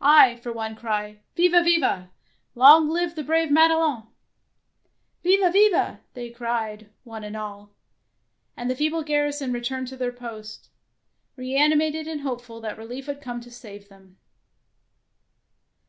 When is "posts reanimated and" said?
10.10-12.22